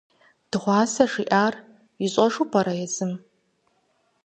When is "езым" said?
2.85-3.13